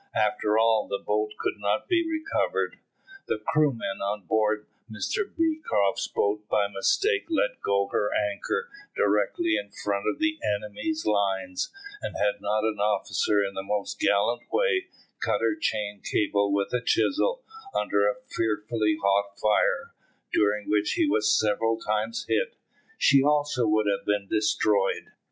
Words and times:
After 0.15 0.57
all 0.57 0.87
the 0.87 0.97
boat 0.97 1.29
could 1.37 1.57
not 1.59 1.87
be 1.87 2.03
recovered. 2.03 2.77
The 3.27 3.37
Krooman 3.37 4.01
on 4.01 4.25
board 4.25 4.65
Mr 4.89 5.19
Beecroft's 5.37 6.07
boat 6.07 6.49
by 6.49 6.67
mistake 6.67 7.27
let 7.29 7.61
go 7.63 7.87
her 7.91 8.09
anchor 8.11 8.67
directly 8.95 9.57
in 9.57 9.69
front 9.69 10.05
of 10.11 10.17
the 10.17 10.39
enemy's 10.41 11.05
lines, 11.05 11.71
and 12.01 12.17
had 12.17 12.41
not 12.41 12.63
an 12.63 12.79
officer, 12.79 13.43
in 13.43 13.53
the 13.53 13.61
most 13.61 13.99
gallant 13.99 14.41
way, 14.51 14.87
cut 15.19 15.41
her 15.41 15.55
chain 15.55 16.01
cable 16.03 16.51
with 16.51 16.73
a 16.73 16.81
chisel, 16.81 17.43
under 17.75 18.09
a 18.09 18.15
fearfully 18.35 18.97
hot 18.99 19.37
fire, 19.39 19.91
during 20.33 20.67
which 20.67 20.93
he 20.93 21.05
was 21.07 21.31
several 21.39 21.77
times 21.77 22.25
hit, 22.27 22.55
she 22.97 23.21
also 23.21 23.67
would 23.67 23.85
have 23.87 24.07
been 24.07 24.27
destroyed. 24.27 25.11